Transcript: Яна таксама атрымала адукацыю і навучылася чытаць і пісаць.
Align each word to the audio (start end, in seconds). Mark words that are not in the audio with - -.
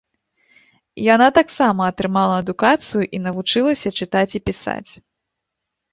Яна 1.13 1.27
таксама 1.39 1.81
атрымала 1.93 2.35
адукацыю 2.43 3.03
і 3.19 3.23
навучылася 3.27 3.89
чытаць 4.03 4.35
і 4.41 4.45
пісаць. 4.49 4.91